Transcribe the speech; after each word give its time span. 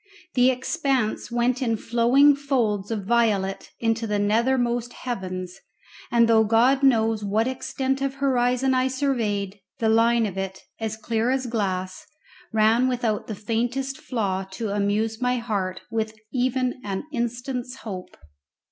The 0.33 0.49
expanse 0.49 1.31
went 1.31 1.61
in 1.61 1.77
flowing 1.77 2.35
folds 2.35 2.89
of 2.89 3.05
violet 3.05 3.69
into 3.79 4.07
the 4.07 4.17
nethermost 4.17 4.93
heavens, 4.93 5.59
and 6.09 6.27
though 6.27 6.43
God 6.43 6.81
knows 6.81 7.23
what 7.23 7.47
extent 7.47 8.01
of 8.01 8.15
horizon 8.15 8.73
I 8.73 8.87
surveyed, 8.87 9.59
the 9.77 9.89
line 9.89 10.25
of 10.25 10.39
it, 10.39 10.63
as 10.79 10.97
clear 10.97 11.29
as 11.29 11.45
glass, 11.45 12.03
ran 12.51 12.87
without 12.87 13.27
the 13.27 13.35
faintest 13.35 13.99
flaw 14.01 14.43
to 14.53 14.69
amuse 14.71 15.21
my 15.21 15.37
heart 15.37 15.81
with 15.91 16.15
even 16.33 16.81
an 16.83 17.03
instant's 17.13 17.75
hope. 17.83 18.17